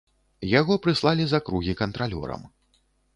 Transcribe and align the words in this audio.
Яго 0.59 0.77
прыслалі 0.85 1.27
з 1.33 1.39
акругі 1.41 1.75
кантралёрам. 1.83 2.41